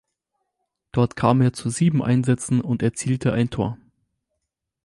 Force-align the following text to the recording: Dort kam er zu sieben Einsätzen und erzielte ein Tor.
Dort 0.93 1.15
kam 1.15 1.41
er 1.41 1.53
zu 1.53 1.69
sieben 1.69 2.01
Einsätzen 2.01 2.59
und 2.59 2.81
erzielte 2.81 3.33
ein 3.33 3.51
Tor. 3.51 3.77